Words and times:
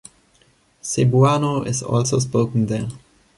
Cebuano 0.81 1.63
is 1.67 1.83
also 1.83 2.17
spoken 2.17 2.65
there. 2.65 2.87